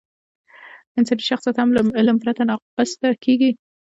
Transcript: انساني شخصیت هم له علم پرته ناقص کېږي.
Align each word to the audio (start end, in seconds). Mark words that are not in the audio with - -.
انساني 0.99 1.23
شخصیت 1.29 1.55
هم 1.59 1.69
له 1.75 1.81
علم 1.99 2.17
پرته 2.23 2.43
ناقص 2.49 2.91
کېږي. 3.23 3.51